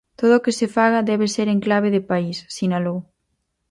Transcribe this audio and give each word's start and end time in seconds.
Todo 0.19 0.33
o 0.37 0.43
que 0.45 0.55
se 0.59 0.67
faga 0.75 1.07
debe 1.11 1.27
ser 1.35 1.47
en 1.53 1.59
clave 1.65 1.89
de 1.95 2.01
país, 2.11 2.37
sinalou. 2.55 2.97